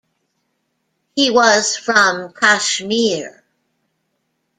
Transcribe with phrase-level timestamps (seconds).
[1.15, 3.43] He was from Kashmir.